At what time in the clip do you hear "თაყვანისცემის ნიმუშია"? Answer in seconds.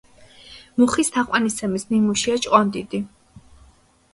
1.17-2.39